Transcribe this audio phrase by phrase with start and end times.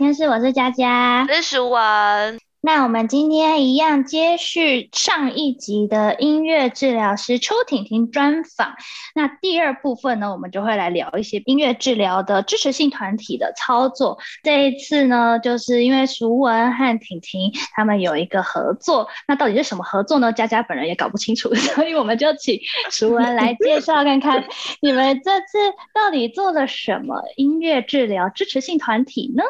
[0.00, 2.38] 天室，我是佳佳，我是淑文。
[2.62, 8.76] 那我们今天一样接续上一集的音乐治疗师邱婷婷专访。
[9.14, 14.16] 那第二部分呢，我们就会来聊一些音乐治疗的支持性团体的操作。
[14.42, 20.32] 这一次呢，就是因为淑文和婷婷他们有一个合作，那到底是什么合作呢？
[20.32, 22.58] 佳佳本人也搞不清楚，所以我们就请
[22.90, 24.42] 淑文来介绍看看，
[24.80, 25.58] 你们这次
[25.94, 29.44] 到底做了什么音乐治疗支持性团体呢？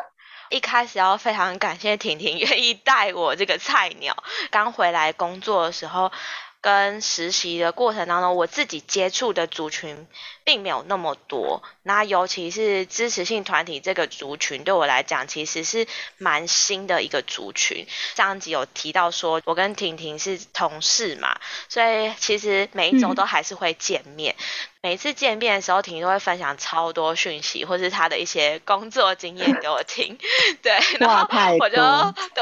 [0.51, 6.13] 一开始要非常感谢婷婷 愿意带我这个菜鸟刚回来工作的时候，
[6.61, 10.07] 跟实习的过程当中，我自己接触的族群
[10.45, 11.63] 并没有那么多。
[11.85, 15.87] 那尤其是支持性团体这个族群，对我来讲其实是
[16.19, 17.87] 蛮新的一个族群。
[18.17, 24.35] 上集有提到说，我跟婷婷是同事嘛，所以其实每一周都还是会见面。
[24.83, 30.17] 每次见面的时候，婷婷都会分享超多讯息，或是她的一些工作经验给我听。
[30.63, 31.29] 对，然后
[31.59, 31.83] 我就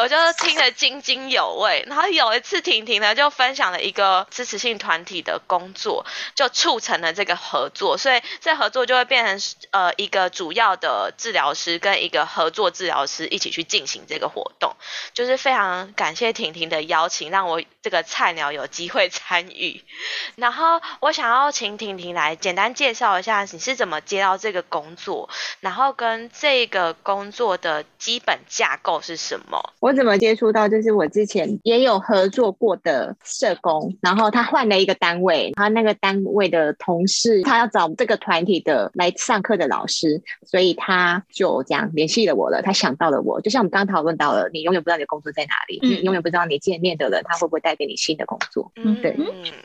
[0.01, 1.85] 我就听得津津有味。
[1.89, 7.99] 然后有一次，婷婷呢就分享了一个支持性团体的工作，就促成了这个合作。
[7.99, 14.77] 所以这合作就会变成呃一个主要的治疗师跟一个合作治疗师一起去进行这个活动。
[15.13, 19.81] 就是非常感谢婷婷的邀请，让我这个菜鸟有机会参与。
[20.37, 22.37] 然后我想要请婷婷来。
[22.37, 25.27] 简单介绍一下你是怎么接到这个工作，
[25.61, 29.73] 然后跟这个工作的基本架构是什么？
[29.81, 30.69] 我怎么接触到？
[30.69, 42.61] 就是我之前也有合作过的社工，然后他换了一个单位，他那个单位的同事他要找这个团体的来上课的老师，所以他就这样联系了我了。
[42.61, 48.73] 他想到了我，就像我们刚刚讨论到了，你永远不知道你的工作在哪里，你永远不知道你见面的人他会不会带给你新的工作。
[48.77, 49.17] 嗯，对，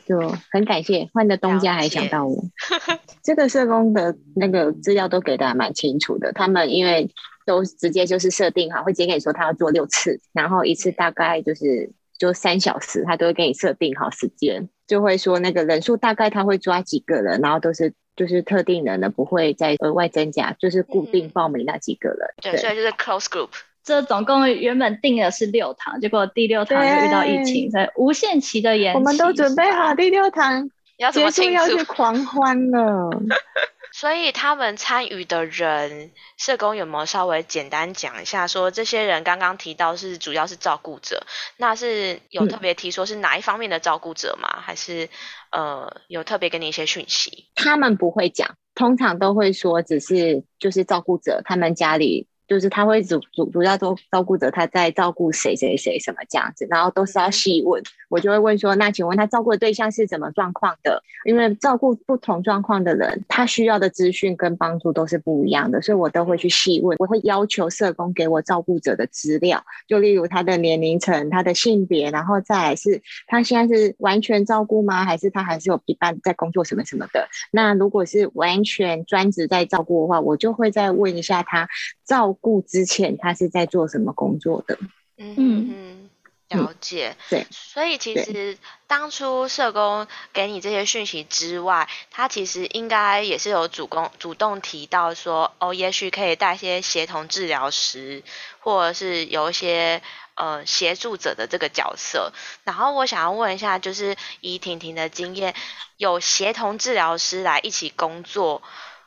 [0.06, 2.44] 就很感谢换的东家还想到我。
[3.22, 7.10] 这个社工的那个资料都给的还蛮清楚的，他们因为
[7.44, 22.34] 都直接就是设定好，会直接跟你说他要做六次，然后一次大概就是就三小时，他都会给你设定好时间，就会说那个人数大概他会抓几个人，然后都是就是特定人的，不会再额外增加，就是固定报名那几个人。
[22.42, 23.50] 对，所以就是 close group。
[23.84, 28.98] 这总共原本定的是六堂，结果第六堂就遇到疫情，所以无限期的延期。
[28.98, 30.70] 我们都准备好第六堂。
[30.96, 31.22] 要怎？
[31.52, 33.10] 要去狂欢了。
[33.92, 38.46] 所以他们参与的人，社工有没有稍微简单讲一下？
[38.46, 41.24] 说这些人刚刚提到是主要是照顾者，
[41.58, 44.48] 那是有特别提说是哪一方面的照顾者吗？
[44.62, 45.08] 还是
[45.52, 47.48] 呃有特别给你一些讯息？
[47.54, 52.28] 他们不会讲，通常都会说只是就是照顾者，他们家里。
[52.46, 61.02] 就是他会主主主要都照顾着他在照顾谁谁谁什么这样子，然后都是要细问，我就会问说，那请问他照顾的对象是怎么状况的？
[61.24, 75.04] 因为照顾不同状况的人，他需要的资讯跟帮助都是不一样的，所以我都会去细问，我会要求社工给我照顾者的资料，就例如他的年龄层、他的性别，然后再来是他现在是完全照顾吗？
[75.06, 77.26] 还是他还是有一半在工作什么什么的？
[77.50, 81.66] 那如果是完全专职在照顾的话，我就会再问一下他
[82.04, 82.33] 照。
[82.40, 84.78] 顾之前他是在做什么工作的？
[85.16, 86.10] 嗯嗯，
[86.48, 87.16] 了解。
[87.30, 98.22] 对，所以其实当初社工给你这些讯息之外，他其实应该也是有主动主动提到说，哦，也许可以带一些协同治疗师，
[98.58, 100.02] 或者是有一些
[100.34, 102.32] 呃协助者的这个角色。
[102.64, 105.54] 然后我想要问一下，就是以婷婷的经验，
[105.96, 108.62] 有协同治疗师来一起工作。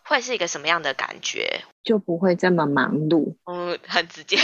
[0.10, 1.66] 会是一个什么样的感觉？
[1.88, 3.34] 就不会这么忙碌。
[3.46, 4.36] 嗯，很直接，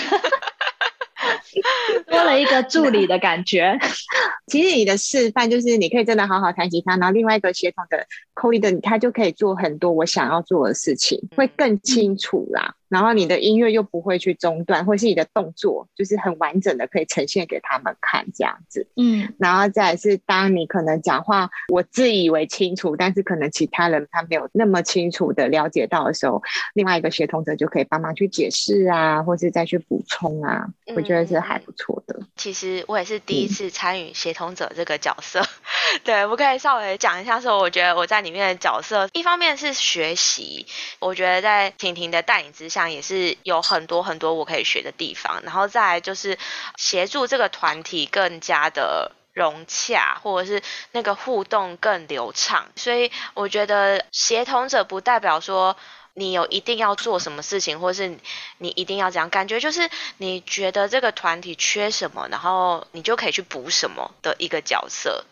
[2.07, 3.77] 多了一个助理的感觉。
[4.47, 12.75] 其实你的示范就是，你可以真的好好弹吉他，然后另外一个协同的扣一的，他就可以做很多我想要做的事情，会更清楚啦。
[12.93, 18.85] 然后你的音乐又不会去中断，或是你的动作就是很完整的可以呈现给他们看这样子。
[18.95, 26.43] 嗯，然后再是当你可能讲话我自以为清楚，但是可能其他人他没有那么清楚的了解到的时候，
[26.75, 30.67] 另外一个协同者就可以帮忙去解释啊，或是再去补充啊。
[30.95, 32.19] 我觉得是还不错的。
[32.35, 35.41] 其实我也是第一次参与协同者这个角色，
[36.05, 40.67] 对，我可以稍微讲一下说，我觉得我在里面的角色，一方面是学习，
[40.99, 42.82] 我觉得在婷婷的带领之下。
[42.89, 46.37] 也是有很多很多我可以学的地方，然后再来就是
[46.77, 52.67] 协助这个团体更加的融洽，或者是那个互动更流畅。
[52.75, 55.75] 所以我觉得协同者不代表说
[56.13, 58.19] 你有一定要做什么事情，或是
[58.59, 65.25] 你一定要这样，感觉就是你觉得这个团体缺什么，然后你就可以去补什么的一个角色。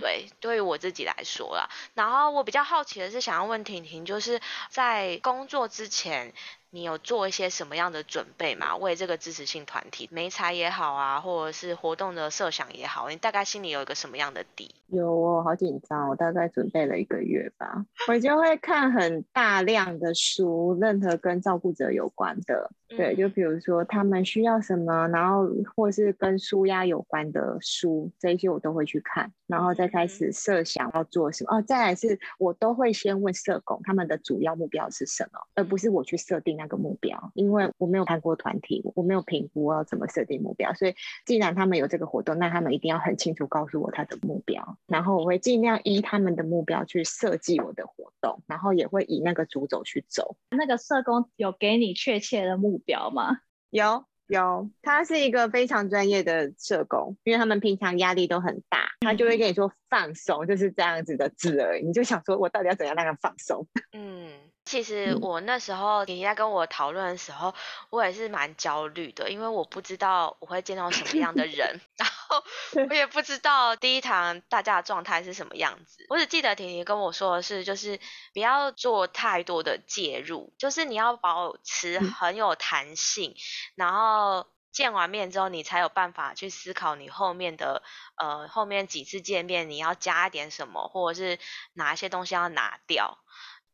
[0.00, 6.32] 对，对于我自己来说啦，然后我比较好奇的是，想要问婷婷，就是在工作之前。
[6.74, 8.76] 你有做一些什么样的准备吗？
[8.76, 14.74] 为这个支持性团体，媒材也好啊，或者是活动的设想也好，你大概心里有一个什么样的底？
[14.88, 17.86] 有哦，好紧张，我大概准备了一个月吧。
[18.08, 31.56] 我就会看很大量的书，任何跟照顾者有关的，对，就比如说他们需要什么，然后或是跟舒压有关的书，这一些我都会去看，然后再开始设想要做什么。
[31.56, 40.94] 哦，再来是我都会先问社工他们的主要目标是什么，而不是我去设定那个目标，因为我没有看过团体，我没有评估要怎么设定目标，所以
[41.24, 44.78] 既然他们有这个活动，那他们一定要很清楚告诉我他的目标。
[44.86, 50.36] 然后我会尽量依他们的目标去设计我的活动，然后也会以那个主轴去走。
[50.50, 53.38] 那个社工有给你确切的目标吗？
[53.70, 61.86] 有有，他是一个非常专业的社工，因为他们平常压力都很大，他就会跟你说放松，就是这样子的字而已。
[61.86, 63.66] 你就想说我到底要怎样让他放松？
[63.92, 64.30] 嗯。
[64.64, 67.54] 其实我那时候你在跟我讨论的时候，
[67.90, 72.42] 我也是蛮焦虑的，因为我不知道我会见到什么样的 人，然后
[72.88, 76.06] 我也不知道第一堂大家的状态是什么样子。
[76.08, 78.00] 我只记得婷婷跟我说的是，就是
[78.32, 83.36] 不要做太多的介入，就是你要保持很有弹性，
[83.74, 87.82] 然后见完面之后，你才有办法去思考你后面的
[88.16, 91.38] 呃后面几次见面你要加一点什么，或者是
[91.74, 93.18] 哪一些东西要拿掉。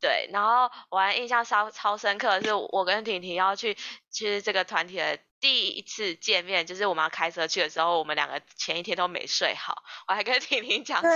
[0.00, 3.76] 对，然后我还印象超超深刻的是，我跟婷婷要去
[4.11, 11.11] 去这个团体的第一次见面，就是我们要开车去的时候，我们两个前一天都没睡好，我还跟婷婷讲说，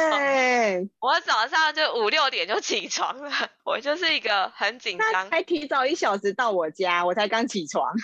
[1.01, 3.31] 我早上就五六点就起床了，
[3.65, 7.95] 我就是一个很紧张，还提早一小时到我家，我才刚起床。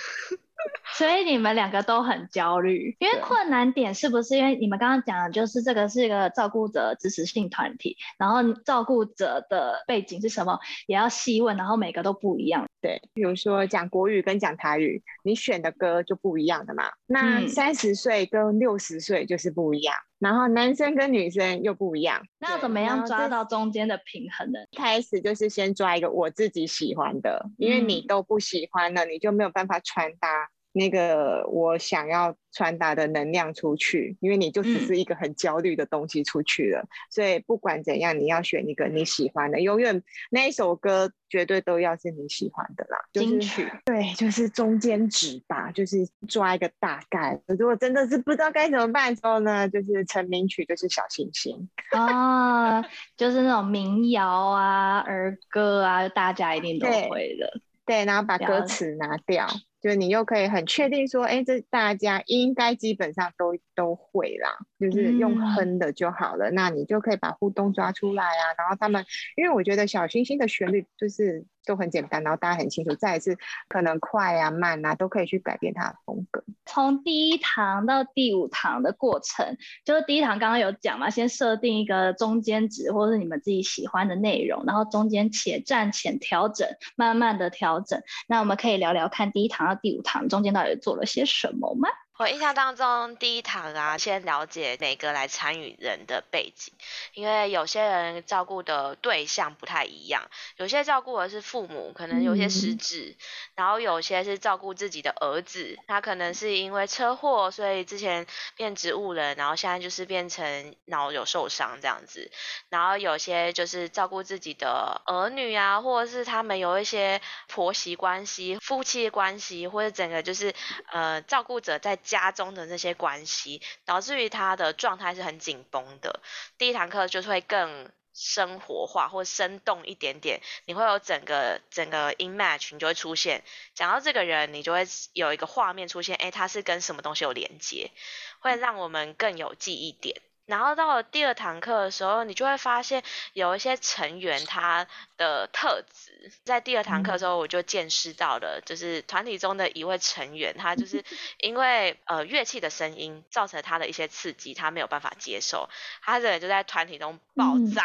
[0.94, 12.66] 所以你们两个都很焦虑，因为困难点是不是因为你们刚刚讲的就是这个是一个照顾者支持性团体，然后照顾者的背景是什么也要细问，然后每个都不一样。
[12.82, 16.84] 对，比如说讲国语跟讲台语，你选的歌就不一样的嘛。
[17.06, 22.22] 那三十岁跟六十岁就是不一样，然后男生跟女生又不一样。
[22.38, 24.58] 那要怎么样抓到中间的平衡呢？
[24.76, 30.48] 开始就是先抓一个我自己喜欢的，因为你都不喜欢了，你就没有办法传达。
[30.72, 42.98] 那个我想要传达的能量出去，因为你就只是一个很焦虑的东西出去了，所以不管怎样，你要选一个你喜欢的，永远那一首歌绝对都要是你喜欢的啦。
[43.12, 47.40] 金曲对，就是中间值吧，就是抓一个大概。
[47.46, 52.82] 如果真的是不知道该怎么办的时候呢，就是成名曲就是小星星 啊，
[53.16, 57.60] 就是那种民谣啊、儿歌啊，大家一定都会的。
[57.84, 59.48] 对，然后把歌词拿掉。
[59.80, 66.50] 就你又可以很确定说，哎，这大家应该基本上都都会啦，就是用哼的就好了。
[66.50, 68.44] 那你就可以把互动抓出来啊。
[68.58, 69.04] 然后他们，
[69.36, 72.94] 因为我觉得小星星的旋律就是都很简单，然后大家很清楚。
[72.94, 73.36] 再一次，
[73.68, 76.44] 可能快啊、慢啊，都可以去改变它的风格。
[76.64, 88.00] 从第一堂到第五堂的过程，就是第一堂刚刚有讲嘛，先设定一个中间值，或是你们自己喜欢的内容，然后中间且战且调整，慢慢的调整。
[88.28, 89.80] 那我们可以聊聊看第一堂到。
[89.82, 91.88] 第五堂中间到底做了些什么吗？
[92.20, 96.74] 我印象当中，第一堂啊，先了解每个来参与人的背景，
[97.14, 103.16] 因为有些人照顾的对象不太一样，有些照顾的是父母，可能有些失智，
[103.54, 112.30] 然后有些是照顾自己的儿子，他可能是因为车祸，所以之前变植物人，然后现在就是变成脑有受伤这样子，
[112.68, 120.54] 然后有些就是照顾自己的儿女啊，或者是他们有一些婆媳关系、夫妻关系，或者整个就是
[120.92, 121.98] 呃照顾者在。
[122.10, 126.20] 家中的那些关系，导致于他的状态是很紧绷的。
[126.58, 133.44] 第一堂课就是会更生活化或生动一点点，你会有整个整个 in match，你就会出现。
[133.74, 137.92] 讲到这个人，你就会有一个画面出现，哎，他是跟什么东西有连接，
[138.40, 140.20] 会让我们更有记忆点。
[140.50, 143.02] 然后到了第二堂课的时候，你就会发现
[143.32, 151.04] 有一些成员他的特质，在第二堂课的时候，我就见识到了，就是团体中的一位成员，他就是
[151.38, 155.70] 因为呃乐器的声音造成他的一些刺激，他没有办法接受，
[156.02, 157.84] 他这人就在团体中爆炸。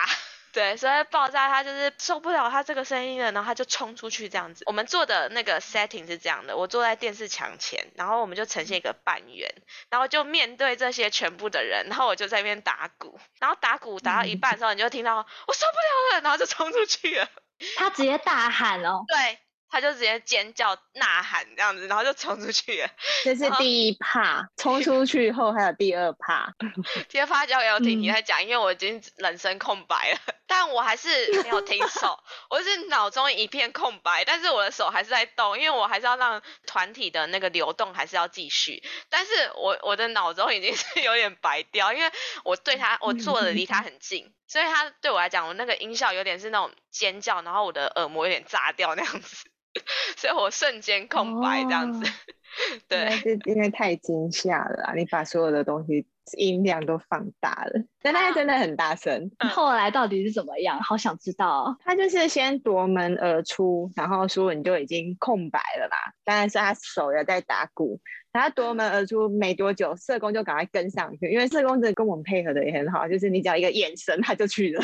[0.55, 4.63] 对，所以爆炸他就是受不了他这个声音了，然后他就冲出去这样子。
[4.67, 9.53] 我们做的那个 setting 是这样的，我坐在电视墙前，然后我们就呈现一个半圆，
[9.89, 17.27] 然后就面对这些全部的人，然后我就在那边打鼓，然后打鼓打到一半的时候，你就听到我受不了了，然后就冲出去了。
[17.75, 19.44] 他直接大喊哦，对。
[19.75, 22.87] 他就直接尖叫呐喊这样子，然后就冲出去了。
[23.25, 26.53] 这是第一怕，冲出去后还有第二趴。
[27.11, 32.17] 第二趴交给婷婷在讲，因为我已经人生空白了， 但我还是没有停手，
[32.49, 38.81] 我是脑中一片空白，但是我的手还是在动，因为我还是要让团体的那个流动还是要继续。
[39.09, 42.09] 但是我我的脑中已经是有点白掉，因为
[42.45, 49.49] 我对他我坐的离他很近，所以他对我来讲，我那个音效有点是那种尖叫，然后我的耳膜有点炸掉那样子。
[50.17, 52.09] 所以我瞬间空白这样子，
[52.87, 56.05] 对，是因为太惊吓了，你把所有的东西
[56.37, 59.31] 音量都放大了， 但那个真的很大声。
[59.51, 60.79] 后来到底是怎么样？
[60.81, 61.75] 好想知道。
[61.83, 67.99] 他就是先夺门而出，然后说你就已经空白了啦，当然是他手也在打鼓。
[68.33, 74.83] 他夺门而出没多久，社工就赶快跟上去，因为社工真的跟我们配合的也很好，就是你只要一个眼神，他就去了。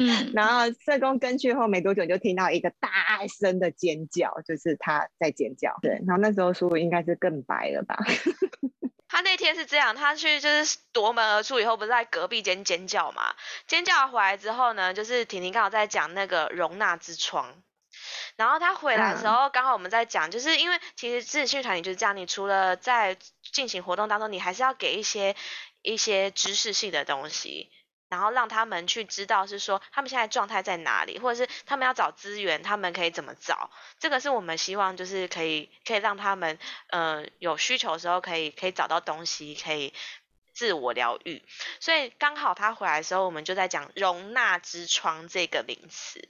[0.00, 2.88] 嗯， 然后社工跟去后没多久，就听到一个大
[3.28, 5.76] 声的尖叫，就是他在尖叫。
[5.80, 7.96] 对，然后那时候叔应该是更白了吧？
[9.16, 13.34] 他那天是这样，他去就是夺门而出以后，不是在隔壁间尖叫嘛？
[13.66, 17.62] 尖叫回来之后呢，就是婷婷刚好在讲那个容纳之窗。
[18.36, 23.16] 然后他回来的时候，刚好我们在讲，就是因为其实自训团体就是这样，你除了在
[23.54, 25.34] 进行活动当中，你还是要给一些
[25.80, 27.72] 一些知识性的东西，
[28.08, 33.70] 然后让他们去知道是说他们现在状态在哪里，或者是他们要找资源，他们可以怎么找。
[33.98, 36.58] 这个是我们希望就是可以可以让他们
[36.88, 39.92] 呃有需求的时候可以可以找到东西，可以。
[40.56, 41.44] 自我疗愈，
[41.80, 46.26] 所以刚好他回来的时候，我们就在讲容纳之窗这个名词，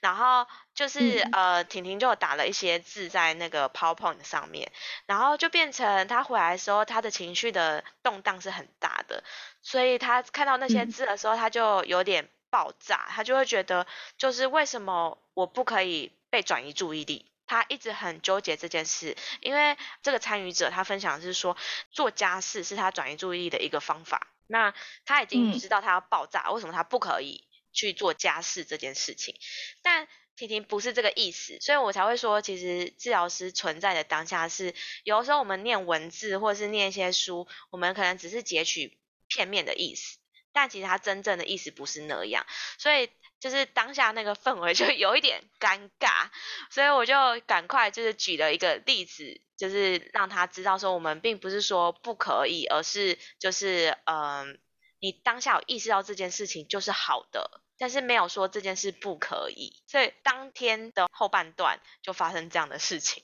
[0.00, 4.72] 然后就是呃，婷婷就打了一些字在那个 PowerPoint 上面，
[5.06, 9.22] 然后就变成他回来的时候，他的情绪的动荡是很大的，
[9.62, 17.27] 所以他看到那些字的时候，他就有点爆炸，他就会觉得就是为什么我不可以被转移注意力。
[17.48, 21.56] 他一直很纠结这件事，因为这个参与者他分享的是说，
[21.90, 24.28] 做家事是他转移注意力的一个方法。
[24.46, 24.72] 那
[25.04, 29.34] 他已经知道他要爆炸，为什么他不可以去做家事这件事情？
[29.82, 34.74] 但婷婷不是这个意思，所以我才会说，其实治疗师存在的当下是，
[35.04, 40.18] 有的时候我们念文字或者是念一些书，我们可能只是截取片面的意思，
[40.52, 42.46] 但其实他真正的意思不是那样，
[42.78, 43.10] 所以。
[43.40, 46.28] 就是当下那个氛围就有一点尴尬，
[46.70, 47.14] 所以我就
[47.46, 54.58] 赶快就是举了一个例子，就是让他知道说我们并不是说不可以，而是就是嗯，
[55.00, 63.22] 你当下有意识到这件事情就是好的，但是没有说这件事不可以，所以当天的后半段就发生这样的事情。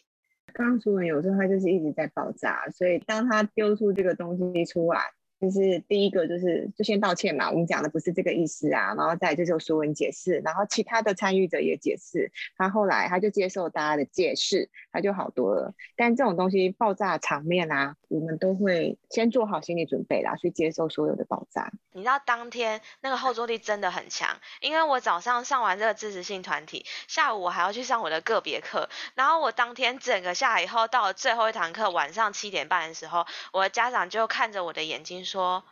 [0.52, 5.12] 刚刚说有时候他就是一直在爆炸，所以当他丢出这个东西出来。
[5.41, 15.75] 就是第一个，就是就先道歉嘛，我们讲的不是这个意思啊，然后再就是说文解释，然后其他的参与者也解释，他后来他就接受大家的解释，他就好多了。
[15.97, 21.71] 但这种东西爆炸场面啊，我们都会先做好心理准备啦，去接受所有的爆炸。
[21.93, 35.35] 你知道当天那个后坐力真的很强，因为我早上上完这个支持性团体，下午我还要去上我的个别课，然后我当天整个下来以后，到了最后一堂课晚上七点半的时候，我的家长就看着我的眼睛说。
[35.35, 35.64] 说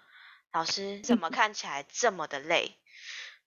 [0.53, 2.77] 老师怎么看起来这么的累？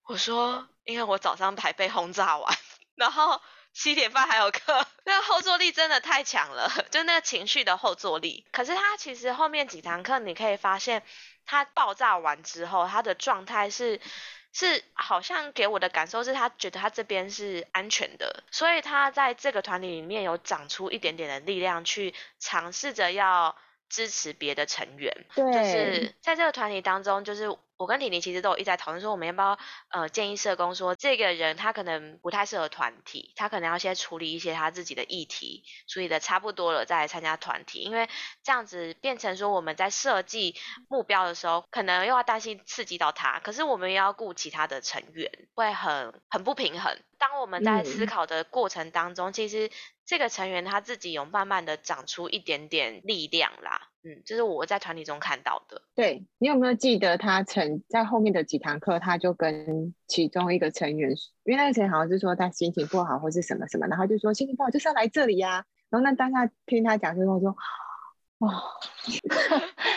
[0.07, 2.57] 我说因为我早上排被轰炸完，
[2.95, 3.39] 然后
[3.73, 8.47] 七点半还有课， 那后坐力真的太强了，就那个情绪的后坐力。
[8.51, 11.03] 可是他其实后面几堂课你可以发现，
[11.45, 14.01] 他爆炸完之后，他的状态是
[14.51, 23.55] 是好像给我的感受是他觉得他这边是安全的，所以他在这个团体里面有长出一点点的力量，去尝试着要。
[23.89, 38.07] 支持别的成员，就是在这个团体当中，就是我跟婷婷其实都有一直在讨论说，我们要不要呃建议社工说，这个人他可能不太适合团体，他可能要先处理一些他自己的议题，处理的差不多了再来参加团体，因为
[38.43, 40.55] 这样子变成说我们在设计
[40.87, 46.97] 目标的时候，可能又要担心刺激到他，可是我们又要顾其他的成员，会很很不平衡。
[47.17, 49.69] 当我们在思考的过程当中，其实。
[50.07, 55.81] 这个成员他自己有慢慢的长出一点点力量啦，嗯，这是我在团体中看到的。
[55.95, 61.09] 对你有没有记得他曾在后面的几堂课，他就跟其中一个成员，
[61.43, 65.65] 因为那个成员好像是说他心情不好或是什么什么，然后就说心情不好就是要来这里呀。
[65.89, 67.55] 然后那当下听他讲之后说，
[68.47, 68.61] 哦，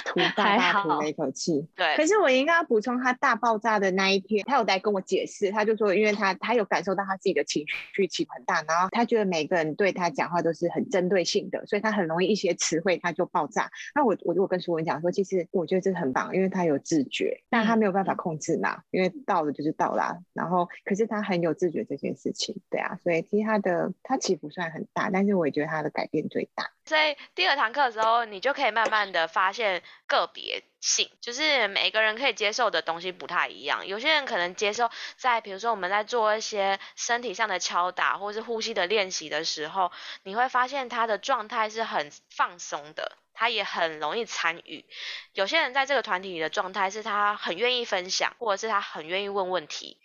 [0.04, 1.66] 吐 大大吐了一口气。
[1.76, 7.64] 对，可是我应该要补充，他大爆炸的那一天，他有来跟我解释，他就说，因为他他有感受到他自己的情
[7.94, 13.70] 绪起伏很大，然后他觉得每个人对他讲话都是很针对性的，所以他很容易一些词汇他就爆炸。
[13.94, 20.18] 那我我就跟苏文讲说，其实我觉得这很棒，因为他有自觉，但他没有办法控制嘛，因为到了就是到啦。
[20.32, 26.70] 然后可是他很有自觉这件事情，对啊，所以其实他的他起伏虽然很大，但是我也觉得他的改变最大。
[26.88, 33.86] 所以第二堂课的时候，你就可以慢慢的发现个别性，就是每个人可以接受的东西不太一样。
[33.86, 39.92] 有些人可能接受在比如说我们在做一些身体上的敲打或是呼吸的练习的时候，
[40.22, 43.18] 你会发现他的状态是很放松的。
[43.40, 44.84] 他也很容易参与。
[45.32, 49.96] 有些人在这个团体里的状态是他很愿意分享，或者是他很愿意问问题。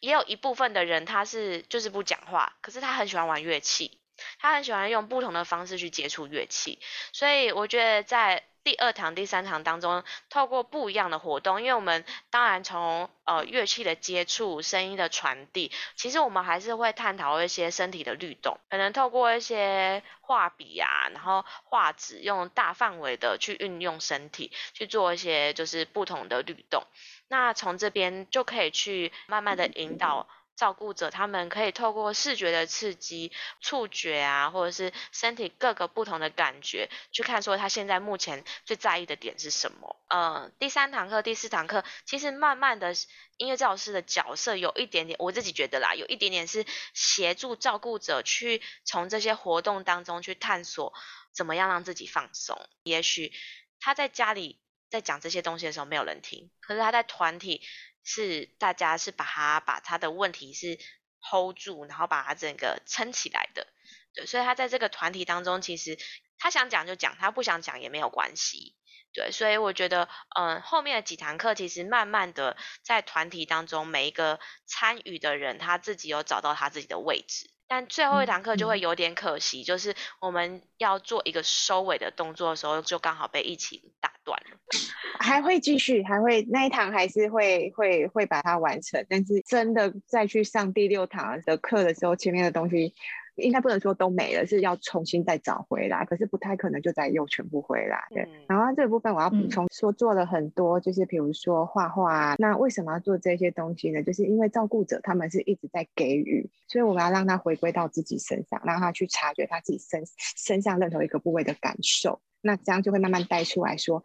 [0.00, 3.99] 也有一部分的人他是就是不讲话，可是他很喜欢玩乐器。
[4.38, 6.78] 他很喜欢用不同的方式去接触乐器，
[7.12, 26.84] 所以我觉得在第二堂、第三堂当中，透过不一样的活动，因为我们当然从呃乐器的接触、声音的传递，其实我们还是会探讨一些身体的律动，可能透过一些画笔啊，然后画纸，用大范围的去运用身体去做一些就是不同的律动，
[27.28, 30.28] 那从这边就可以去慢慢的引导。
[30.60, 39.96] 照顾者他们可以透过视觉的刺激、触觉啊，或者是身体各个不同的感觉，去看说他现在目前最在意的点是什么。
[40.08, 42.92] 呃，第三堂课、第四堂课，其实慢慢的
[43.38, 50.92] 音乐教师的角色有一点点，我自己觉得啦，有一点点是协助照顾者去从这些活动当中去探索
[51.32, 52.68] 怎么样让自己放松。
[52.82, 53.32] 也许
[53.80, 57.62] 他在家里在讲这些东西的时候没有人听，可是他在团体。
[58.04, 60.78] 是大家是把他把他的问题是
[61.20, 63.66] hold 住，然后把他整个撑起来的，
[64.14, 65.98] 对，所以他在这个团体当中，其实
[66.38, 68.74] 他想讲就讲，他不想讲也没有关系，
[69.12, 77.50] 对，所以我觉得，嗯，后面的几堂课其实慢慢的在团体当中，每一个参与的人他自己有找到他自己的位置。
[77.70, 84.58] 但最后一堂课就会有点可惜，就是我们要做一个收尾的动作的时候，就刚好被疫情打断了。
[85.20, 92.92] 还会继续，还会那一堂还是会会会把它完成，但是真的再去上第六堂的课的时候，前面的东西。
[93.40, 98.06] 应该不能说都没了，是要重新再找回来，可是不太可能就再又全部回来。
[98.10, 102.34] 对，然后这个部分我要补充说，做了很多，就是比如说画画。
[102.38, 104.02] 那为什么要做这些东西呢？
[104.02, 110.02] 就是因为照顾者他们是一直在给予，所以我们要让他回归到自己身上，让他去察觉他自己身
[110.36, 112.20] 身上任何一个部位的感受。
[112.40, 114.02] 那这样就会慢慢带出来说，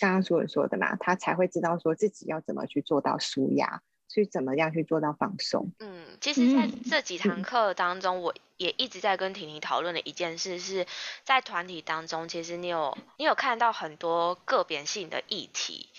[0.00, 3.82] 刚刚所说的嘛，他才会知道说自己要怎么去做到舒压。
[4.08, 5.70] 去怎么样去做到放松？
[5.80, 10.86] 嗯，其实在这几堂课当中，我也一直在跟婷婷讨论的一件事是，
[11.24, 15.90] 在团体当中，其实你有你有看到很多个别性的议题，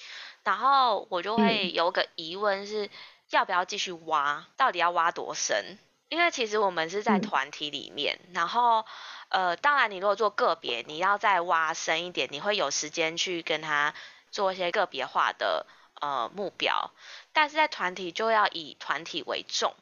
[0.43, 2.89] 然后我就会有个疑问是，
[3.30, 4.48] 要不要继续挖？
[4.58, 5.78] 到底要挖多深？
[6.10, 8.84] 因为其实我们是在团体里面，然后
[9.28, 13.93] 呃，当然你如果做个别，你要再挖深一点，你会有时间去跟他
[14.32, 15.67] 做一些个别化的
[16.02, 16.89] 呃目标。
[17.39, 19.73] 但是在团体就要以团体为重，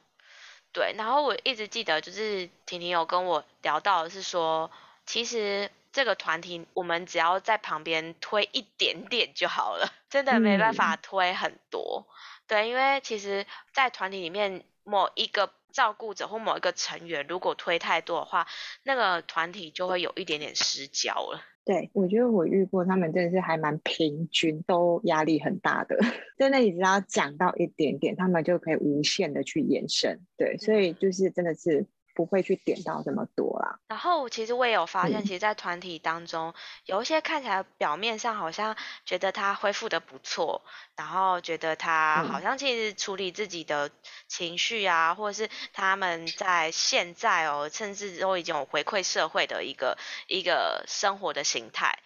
[0.74, 0.94] 对。
[0.96, 4.70] 然后我一直记得，就是婷婷有跟我聊到的是说，
[5.08, 12.06] 其实这个团体我们只要在旁边推一点点就好了，真的没办法推很多。
[12.46, 18.48] 对，因为其实，在团体里面某一个照顾者或某一个成员如果推太多的话，
[18.84, 21.42] 那个团体就会有一点点失焦了。
[21.68, 25.98] 对，我觉得我遇过他们真的是还蛮平均，都压力很大的。
[26.40, 30.22] 真的，你只要讲到一点点，他们就可以无限的去延伸。
[30.38, 31.86] 对，所以就是真的是。
[32.18, 33.78] 不会去点到这么多啦。
[33.88, 36.52] 然后其实我也有发现，其实，在团体当中，
[36.86, 38.76] 有一些看起来表面上好像
[39.06, 40.64] 觉得他恢复的不错，
[40.96, 43.92] 然后觉得他好像其实处理自己的
[44.28, 52.00] 情绪啊，或者是他们在现在哦，甚至都已经有回馈社会的一个一个生活的形态。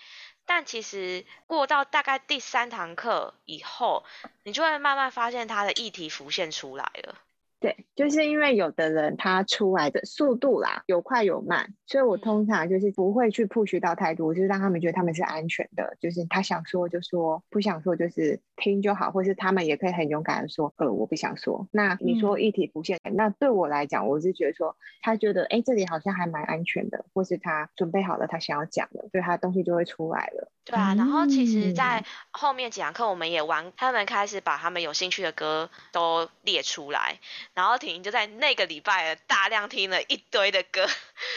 [0.46, 4.04] 但其实过到大概第三堂课以后，
[4.44, 7.16] 你就会慢慢发现他的议题浮现出来了。
[7.62, 21.68] 对，就是因为有的人他出来的速度啦，有快有慢，所以我通常就是不会去 push 到太多，就是让他们觉得他们是安全的，就是他想说就说，不想说就是听就好，或是他们也可以很勇敢的说，呃，我不想说。
[21.72, 30.52] 那你说一体浮现，那对我来讲，我是觉得说，他觉得哎，这里好像还蛮安全的，或是他准备好了，他想要讲的，所以他的东西就会出来了。
[30.64, 37.20] 对啊，然后其实，在后面几堂课，我们也玩，他们开始把他们有兴趣的歌都列出来，
[37.56, 40.88] 然后婷婷就在那个礼拜大量听了一堆的歌，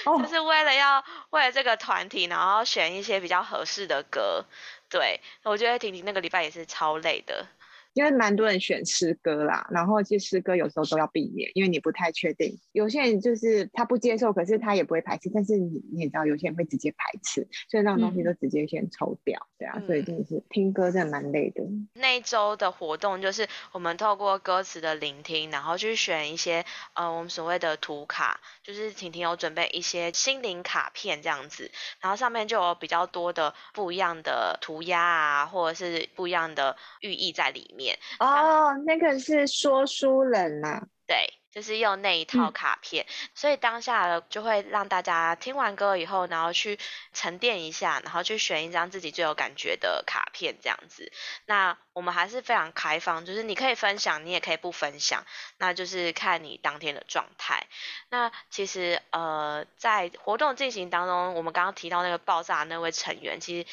[0.04, 4.44] 就是为了要为了这个团体，然后选一些比较合适的歌。
[4.90, 7.46] 对，我觉得婷婷那个礼拜也是超累的。
[7.94, 12.58] 因为蛮多人选诗歌啦，然后其实诗歌有时候都要避免，因为你不太确定。
[12.72, 15.30] 有些人就是他不接受，可是他也不会排斥。
[15.32, 19.80] 但是你你也知道，有些人会直接排斥，所以那种东西都直接先抽掉，对啊。
[19.86, 21.62] 所以真的是听歌真的蛮累的。
[21.94, 37.83] 那一周的活动就是我们透过歌词的聆听，然后去选一些呃我们所谓的图卡，就是婷婷有准备一些心灵卡片这样子，然后上面就有比较多的不一样的涂鸦啊，或者是不一样的寓意在里面。
[38.18, 46.78] 哦，那个是说书人呐，对，就是用那一套卡片，所以当下就会让大家听完歌以后，然后去
[47.12, 51.12] 沉淀一下，然后去选一张自己最有感觉的卡片这样子。
[51.46, 55.24] 那我们还是非常开放，就是你可以分享，你也可以不分享，
[55.58, 57.66] 那就是看你当天的状态。
[58.08, 63.68] 那其实呃，在活动进行当中，我们刚刚提到那个爆炸那位成员，其实。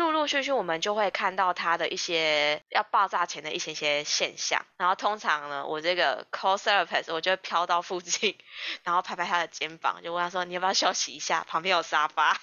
[0.00, 4.64] 陆陆续续，我们就会看到他的一些要爆炸前的一些些现象。
[4.78, 8.36] 然后通常呢，我这个 call therapist 我就会飘到附近，
[8.82, 11.44] 然后拍拍他的肩膀，就问他说：“你要不要休息一下？
[11.46, 12.40] 旁边有沙发。”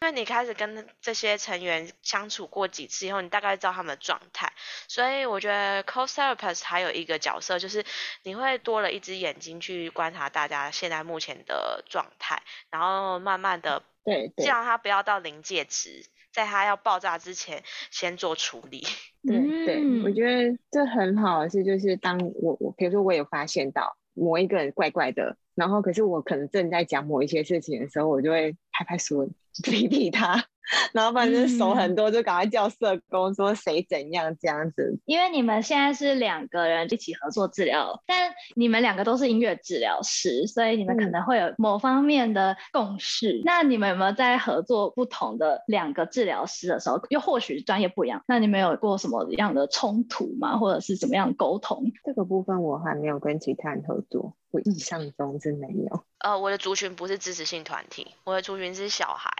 [0.00, 4.52] 因为你开始跟这些成员相处过几次以后，你大概知道他们的状态。
[4.86, 7.84] 所以我觉得 call therapist 还有一个角色，就是
[8.22, 16.06] 你会多了一只眼睛去观察大家现在目前的状态，然后慢慢的，对，这样他不要到临界值。
[16.32, 18.82] 在它要爆炸之前，先做处理。
[19.22, 29.28] 对对，我觉得这很好的是，就是当我我比如说我有发现到某一个人怪怪的，然后可是我可能正在讲某一些事情的时候，我就会拍拍手，
[29.62, 30.44] 批批他。
[30.92, 34.98] 然后反正手很多，就赶快叫社工说谁怎样这样子。
[35.06, 43.40] 因为你们现在是两个人一起合作治疗，但你们两个都是音乐治疗师，所以你们可能会有某方面的共识。
[43.44, 50.56] 那你们有没有在合作不同的两个治疗师的时候，又或许专业不一样，那你们有过什么样的冲突吗？
[50.56, 51.90] 或者是怎么样沟通？
[52.04, 56.04] 这个部分我还没有跟其他人合作，我印象中是没有。
[56.18, 59.30] 呃，我的族群不是支持性团体，我的族群是小孩。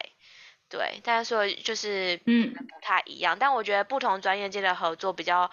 [0.71, 5.51] 对，但是说就是嗯不太一样，但我觉得不同专业间的合作比较。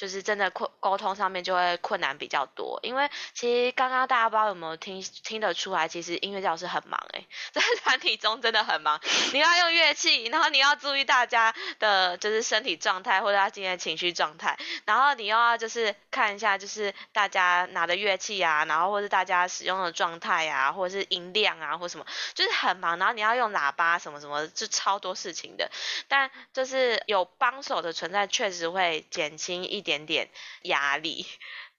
[0.00, 8.98] 就是真的困沟通上面就会困难比较多，因为其实刚刚大家不知道有没有听听得出来，其实音乐教师很忙诶， 在团体中真的很忙。
[9.34, 22.98] 你要用乐器，然后你要注意大家的就是身体状态或者他今天的情绪状态，然后你又要就是看一下就是大家拿的乐器啊，然后或是大家使用的状态啊，或者是音量啊或什么，就是很忙。
[22.98, 25.70] 然后你要用喇叭什么什么，就超多事情的。
[26.08, 29.89] 但就是有帮手的存在，确实会减轻一点。
[29.90, 30.30] 点点
[30.62, 31.26] 压力，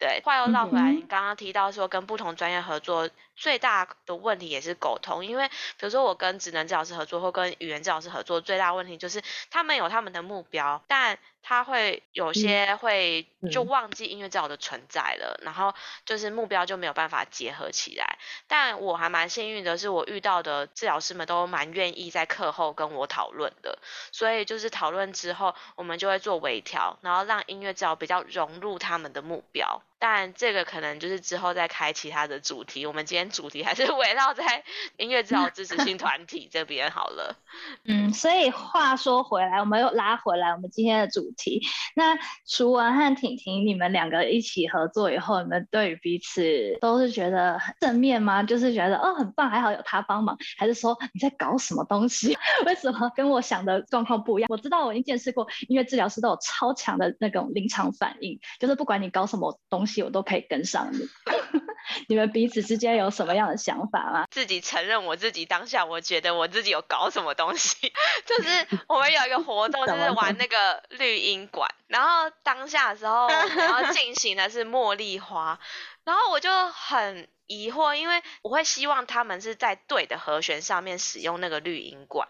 [0.02, 0.22] 对。
[0.26, 3.10] 话又绕回来，你刚刚提到说跟不同专业合作。
[3.34, 15.74] 最大的问题也是沟通，因为比如说我跟职能治疗师合作或跟语言治疗师合作，最大问题就是他们有他们的目标，但他会有些会就忘记音乐治疗的存在了，然后
[16.06, 18.20] 就是目标就没有办法结合起来。
[18.48, 23.80] 但我还蛮幸运的是，我遇到的治疗师们都蛮愿意在课后跟我讨论的，
[24.12, 29.82] 所以就是讨论之后，我们就会做微调，然后让音乐治疗比较融入他们的目标。
[30.02, 34.64] 但这个可能就是之后再开其他的主题，我们今天主题还是 围绕在
[34.98, 37.36] 音乐治疗支持性团体这边好了。
[37.86, 41.62] 嗯，所以话说回来，我们又拉回来我们今天的主题。
[41.96, 48.42] 那楚文和婷婷，你们两个一起合作以后，你们对于彼此都是觉得正面吗？
[48.42, 52.36] 就是觉得哦很棒，还好有他帮忙，还是说你在搞什么东西？
[52.66, 54.48] 为什么跟我想的状况不一样？
[54.50, 59.91] 我知道我已经见识过音乐治疗师都有超强的那种临场反应，就是不管你搞什么东西。
[60.04, 61.10] 我都可以跟上你，
[62.08, 64.28] 你们彼此之间有什么样的想法吗？
[64.32, 67.92] 自己承认我自己当下，我觉得我自己有搞什么东西，
[68.26, 75.60] 就是我们有一个活动， 就是玩那个绿音馆，然后当下的时候，然后进行的是茉莉花，
[76.04, 82.28] 然后我就很疑惑，因为我会希望他们是在对的和弦上面使用那个绿音管，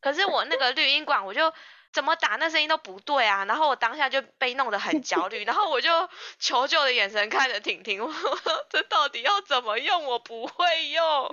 [0.00, 1.52] 可是我那个绿音管我就。
[1.94, 3.44] 怎么打那声音都不对啊！
[3.44, 6.08] 然后我当下就被弄得很焦虑， 然后我就
[6.40, 8.36] 求救的眼神看着婷婷， 我说
[8.68, 10.04] 这到底要怎么用？
[10.04, 11.30] 我不会用，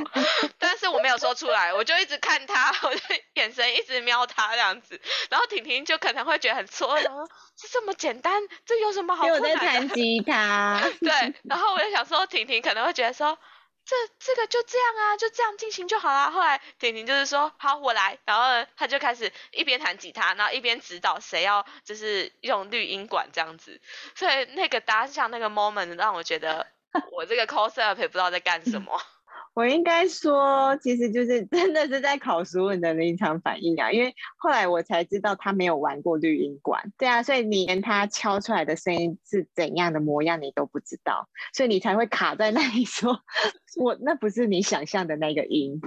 [0.60, 3.02] 但是我没有说出来，我就一直看他，我就
[3.34, 7.28] 眼神一直瞄他这样子，然后婷婷就可能会觉得很错愕，
[7.60, 9.26] 是这么简单，这有什么好？
[9.26, 10.80] 我在弹吉他。
[11.02, 13.36] 对，然后我就想说，婷婷可能会觉得说。
[13.84, 16.30] 这这个就这样啊，就这样进行就好啦。
[16.30, 23.82] 后来婷婷就是说，好，我来，然后他就开始一边弹吉他，然后一边指导谁要就是用绿音管这样子。
[24.16, 26.68] 所以那个当下那个 moment 让我觉得，
[27.12, 29.02] 我这个 coser 也不知道在干什么。
[29.54, 43.20] 我应该说，其实就是真的是在考熟人的临场反应啊，因为后来我才知道他没有玩过绿音管，对啊，所以你连他敲出来的声音是怎样的模样你都不知道，所以你才会卡在那里说，
[43.78, 45.82] 我那不是你想象的那个音，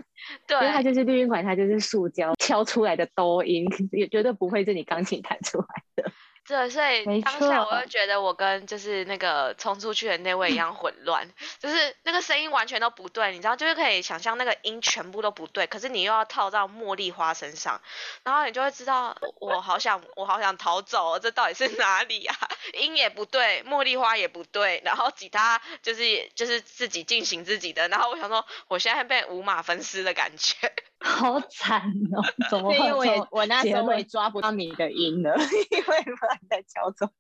[0.47, 6.13] 对，因为它就是绿音管，它就是塑胶敲出来的哆音， 也绝对不会是你钢琴弹出来的。
[6.47, 11.27] 对，所以没当下我就觉得我跟就是那个冲出去的那位一样混乱，
[11.59, 17.81] 就是那个声音完全都不对，你知道，就是可以想象那个音全部都不对，可是你又要套到茉莉花身上，
[18.25, 22.37] 然后你就会知道，我好想我好想逃走，这到底是哪里啊？
[22.75, 30.73] 音也不对，茉莉花也不对，然后吉他就是就是自己进行自己的，然后我想说，我现在被五马分尸的感觉。
[31.05, 31.81] 好惨
[32.13, 32.25] 哦！
[32.51, 34.03] 怎么会，因为我那时候我也？
[34.05, 35.37] 抓不到你的音了，
[35.71, 37.11] 因为不然在敲钟。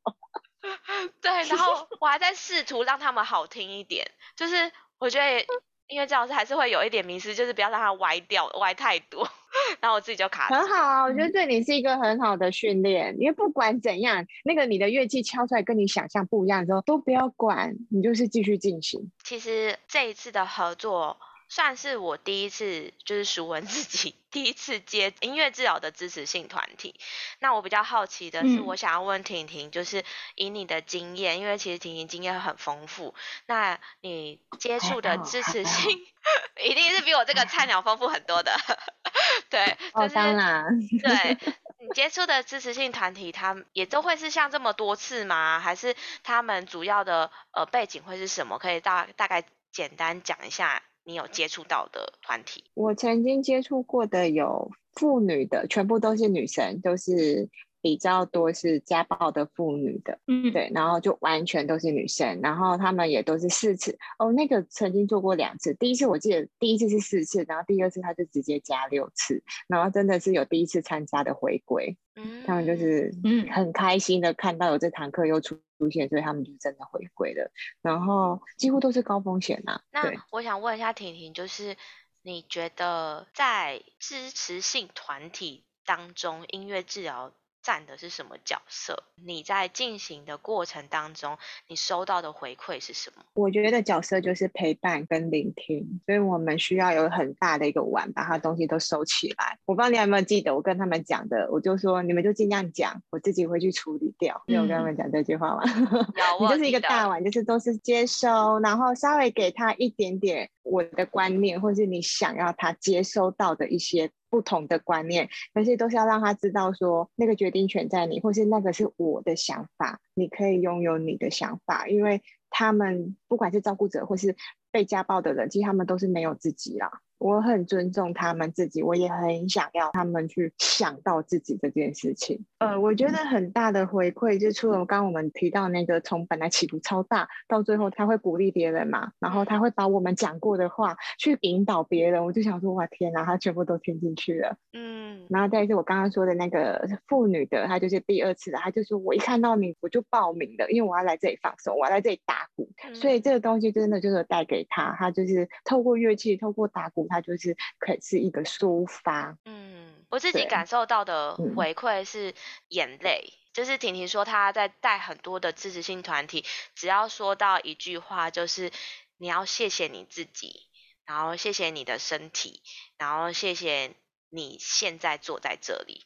[1.21, 5.41] 对，然后我还在试图让他们好听一点，就是我觉得
[5.89, 9.29] 音乐治疗师还是会有一点迷失，就是不要让它歪掉，歪太多，
[9.81, 10.55] 然后我自己就卡住。
[10.55, 19.13] 很好啊，我觉得对你是一个很好的训练，因为不管怎样，那个你的乐器敲出来跟你想象不一样的时候，都不要管，你就是继续进行。
[19.23, 21.19] 其实这一次的合作
[21.55, 26.99] 算是我第一次，就是熟文自己 第一次接音乐治疗的支持性团体。
[27.39, 33.15] 那我比较好奇的是，嗯我想要问婷婷，就是以你的经验，因为其实婷婷经验很丰富，
[33.47, 35.97] 那你接触的支持性
[36.61, 38.59] 一定是比我这个菜鸟丰富很多的。
[39.49, 40.65] 对，就哦，是当然，
[41.05, 41.39] 对
[41.79, 45.61] 你接触的支持性团体，他们也都会是像这么多次吗？
[45.61, 48.59] 还是他们主要的呃背景会是什么？
[48.59, 52.65] 可以大大概简单讲一下你有接触到的团体。
[52.75, 57.49] 我曾经接触过的有妇女的，全部都是女生，都是
[57.85, 60.19] 比较多是家暴的妇女的。
[60.27, 64.33] 嗯，对，然后就完全都是女生，然后她们也都是四次哦。
[64.33, 77.51] 那个曾经做过两次，第一次我记得第一次是四次，然后第二次他就直接加六次，然后真的是有第一次参加的回归，嗯，他们就是嗯很开心的看到有这堂课又出出现，所以他们就真的回归了。
[77.83, 81.77] 然后几乎都是高风险呐、那，我想问一下婷婷，就是
[82.23, 87.31] 你觉得在支持性团体当中，音乐治疗
[87.65, 89.03] 占的是什么角色？
[89.17, 93.25] 你在进行的过程当中，你收到的回馈是什么？
[93.33, 99.59] 我觉得角色就是陪伴跟聆听，所以我们需要有很大的一个碗，把它东西都收起来。
[99.65, 104.43] 我不知道你有没有记得我跟他们讲的，我就说你们就尽量讲，我自己会去处理掉。
[104.47, 105.63] 你有跟他们讲这句话吗？
[106.39, 122.21] 你就是一个大碗，就是都是接收，然后稍微给他一点点我的观念，或是你想要他接收到的一些不同的观念，可是都是要让他知道说，那个决定权在你，或是那个是我的想法，你可以拥有你的想法，因为
[122.51, 124.35] 他们不管是照顾者或是
[124.73, 126.91] 被家暴的人，其实他们都是没有自己啦。
[127.19, 132.45] 我很尊重他们自己，我也很想要他们去想到自己这件事情。
[132.59, 144.57] 呃，我觉得很大的回馈，就除了刚刚我们提到那个从本来起伏超大，到最后他会鼓励别人嘛，然后他会把我们讲过的话去引导别人，我就想说，哇天哪，他全部都听进去了。
[144.73, 159.39] 嗯然后再是我刚刚说的那个妇女的，她就是第二次的，她就说我一看到你我就报名了，因为我要来这里放松，我要来这里打鼓，嗯所以这个东西真的就是带给她，她就是透过乐器，透过打鼓，她就是可以是一个抒发。
[159.45, 162.35] 嗯，我自己感受到的嗯回馈是
[162.69, 163.33] 眼泪。
[163.53, 168.73] 就是婷婷说她在带很多的支持性团体，只要说到一句话，就是
[169.17, 170.67] 你要谢谢你自己，
[171.07, 172.63] 然后谢谢你的身体，
[172.99, 173.95] 然后谢谢
[174.29, 176.03] 你现在坐在这里，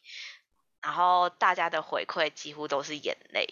[0.83, 3.47] 然后大家的回馈几乎都是眼泪。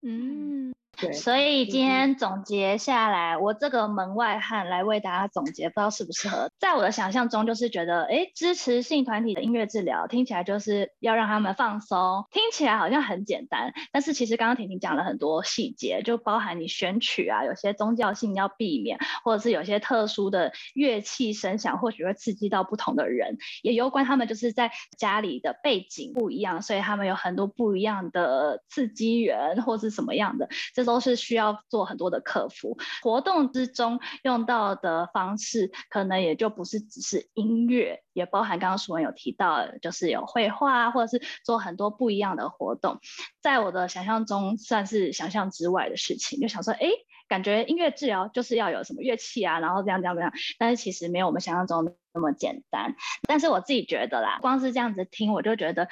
[0.00, 6.50] 嗯，对，所以今天总结下来，我这个门外汉来为大家总结，不知道适不适合。
[6.58, 32.78] 在我的想象中，就是觉得，哎，支持性团体的音乐治疗听起来就是要让他们放松，听起来好像很简单，但是其实刚刚婷婷讲了很多细节，就包含你选曲啊，有些宗教性要避免，或者是有些特殊的乐器声响，或许会刺激到不同的人，也有关他们就是在家里的背景不一样，所以他们有很多不一样的刺激源或是什么样的，这都是需要做很多的克服。
[33.02, 43.00] 活动之中用到的方式，可能也就就不是只是音乐，也包含刚刚淑文有提到，就是有绘画啊，或者是做很多不一样的活动。
[43.40, 46.88] 在我的想象中，算是想象之外的事情，就想说，哎。
[47.28, 52.94] 感觉音乐治疗就是要有什么乐器啊，然后这样这样这样，但是其实没有我们想象中那么简单。
[53.26, 55.88] 但是我自己觉得啦，光是这样子听，我就觉得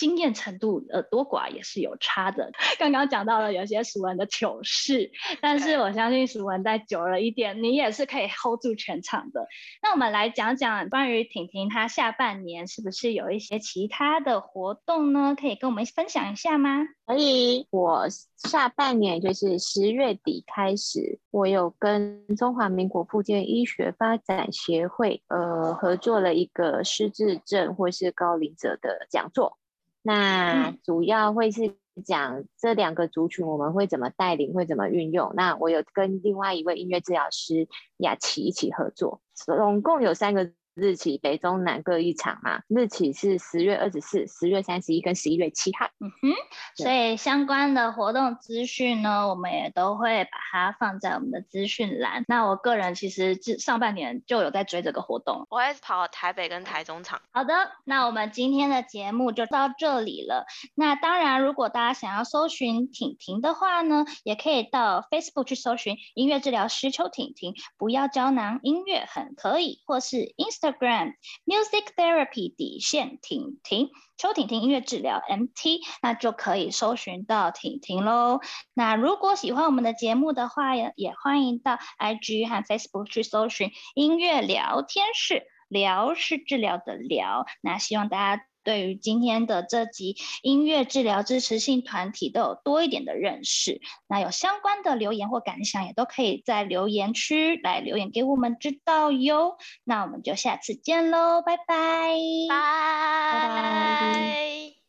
[0.00, 2.50] 经验程度呃多寡也是有差的。
[2.80, 5.10] 刚刚讲到了有些熟人的糗事，
[5.42, 9.46] 但是我相信熟人在久了一点，你也是可以 hold 住全场的。
[9.82, 15.36] 那我们来讲讲关于婷婷她下半年是不是有一些其他的活动呢？
[15.38, 16.86] 可以跟我们分享一下吗？
[17.04, 29.58] 可以，我下半年就是十月底开始，我有跟中华民国附件医学发展协会呃合作了一个失智症或是高龄者的讲座，
[30.02, 35.32] 那主要会是讲这两个族群我们会怎么带领，会怎么运用。
[35.34, 40.52] 那我有跟另外一位音乐治疗师雅琪一起合作，总共有三个。
[40.80, 45.90] 日期北中南各一场嘛，日期是十月二十四、十月三十一跟十一月七号。
[46.00, 46.32] 嗯哼，
[46.74, 52.24] 所以相关的活动资讯呢，我们也都会把它放在我们的资讯栏。
[52.28, 57.20] 那我个人其实上半年就有在追这个活动，我会跑台北跟台中场。
[57.30, 57.52] 好的，
[57.84, 60.46] 那我们今天的节目就到这里了。
[60.74, 70.69] 那当然，如果大家想要搜寻婷婷的话呢，也可以到 Facebook 去搜寻音乐治疗师邱婷婷，不要胶囊音乐很可以，或是 Ins。
[70.70, 78.40] Instagram Music Therapy 底线婷婷邱婷婷音乐治疗 MT，那就可以搜寻到婷婷喽。
[78.74, 87.46] 那如果喜欢我们的节目的话，也也欢迎到 IG 和 Facebook 去搜寻音乐聊天室，聊是治疗的聊。
[87.60, 88.44] 那希望大家。
[88.62, 99.56] 对于今天的这集音乐治疗支持性团体都有多一点的认识那有相关的留言或感想也都可以在留言区来留言给我们知道哟。
[99.84, 102.16] 那我们就下次见喽拜拜。
[102.48, 104.80] 拜拜。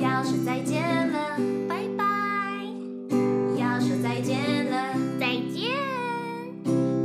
[0.00, 1.36] 要说再见了
[1.68, 2.04] 拜拜。
[3.58, 5.66] 要说再见了再见。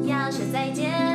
[0.08, 1.11] 要说再见